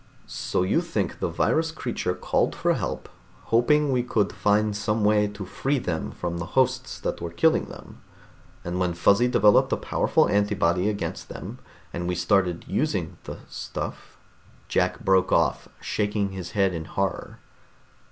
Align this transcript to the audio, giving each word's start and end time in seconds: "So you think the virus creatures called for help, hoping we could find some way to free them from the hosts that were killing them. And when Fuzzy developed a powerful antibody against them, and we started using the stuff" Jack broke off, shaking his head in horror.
"So 0.25 0.63
you 0.63 0.81
think 0.81 1.19
the 1.19 1.27
virus 1.29 1.71
creatures 1.71 2.17
called 2.19 2.55
for 2.55 2.73
help, 2.73 3.07
hoping 3.53 3.91
we 3.91 4.01
could 4.01 4.33
find 4.33 4.75
some 4.75 5.03
way 5.03 5.27
to 5.27 5.45
free 5.45 5.77
them 5.77 6.09
from 6.09 6.39
the 6.39 6.47
hosts 6.57 6.99
that 7.01 7.21
were 7.21 7.29
killing 7.29 7.65
them. 7.65 8.01
And 8.63 8.79
when 8.79 8.95
Fuzzy 8.95 9.27
developed 9.27 9.71
a 9.71 9.77
powerful 9.77 10.27
antibody 10.27 10.89
against 10.89 11.29
them, 11.29 11.59
and 11.93 12.07
we 12.07 12.15
started 12.15 12.65
using 12.67 13.17
the 13.25 13.41
stuff" 13.47 14.17
Jack 14.69 15.01
broke 15.01 15.31
off, 15.31 15.69
shaking 15.79 16.31
his 16.31 16.53
head 16.53 16.73
in 16.73 16.85
horror. 16.85 17.37